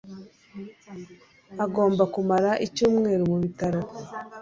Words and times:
Agomba 1.65 2.03
kumara 2.13 2.51
icyumweru 2.65 3.23
mu 3.31 3.37
bitaro. 3.43 3.81